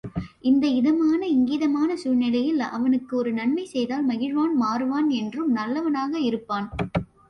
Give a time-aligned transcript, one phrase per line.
[0.41, 6.69] இந்த இதமான இங்கிதமான சூழ்நிலையில் அவனுக்கு ஒரு நன்மை செய்தால் மகிழ்வான் மாறுவான் என்றும் நல்லவனாக இருப்பான்.